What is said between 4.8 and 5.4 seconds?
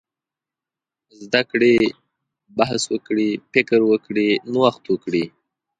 وکړي.